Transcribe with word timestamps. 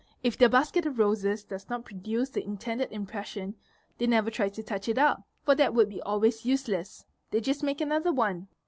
If 0.23 0.35
their 0.35 0.49
basket 0.49 0.87
of 0.87 0.97
roses 0.97 1.43
does 1.43 1.69
not 1.69 1.85
produce 1.85 2.31
the 2.31 2.43
intended 2.43 2.91
impression— 2.91 3.53
they 3.99 4.07
never 4.07 4.31
try 4.31 4.49
to 4.49 4.63
touch 4.63 4.89
it 4.89 4.97
up, 4.97 5.21
for 5.45 5.53
that 5.53 5.75
would 5.75 5.89
be 5.89 6.01
always 6.01 6.43
useless; 6.43 7.05
they 7.29 7.39
just 7.39 7.61
make 7.61 7.81
another 7.81 8.11
one. 8.11 8.47